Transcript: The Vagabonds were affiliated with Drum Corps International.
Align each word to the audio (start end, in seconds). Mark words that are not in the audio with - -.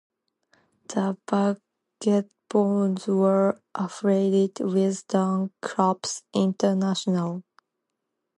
The 0.87 1.15
Vagabonds 1.29 3.05
were 3.05 3.61
affiliated 3.75 4.65
with 4.65 5.07
Drum 5.07 5.51
Corps 5.61 6.23
International. 6.33 7.43